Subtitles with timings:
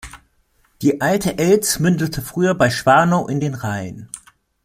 [0.81, 4.09] Die Alte Elz mündete früher bei Schwanau in den Rhein.